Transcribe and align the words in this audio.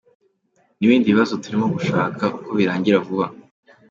N’ibindi 0.77 1.11
bibazo 1.11 1.33
turimo 1.43 1.65
gushaka 1.75 2.23
uko 2.37 2.49
birangira 2.57 3.03
vuba. 3.05 3.25